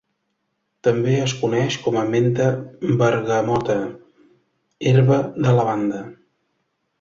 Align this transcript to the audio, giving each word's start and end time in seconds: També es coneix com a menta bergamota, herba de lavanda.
També 0.85 1.11
es 1.25 1.35
coneix 1.41 1.77
com 1.83 1.99
a 2.01 2.05
menta 2.15 2.47
bergamota, 3.03 3.77
herba 4.93 5.21
de 5.37 5.55
lavanda. 5.61 6.01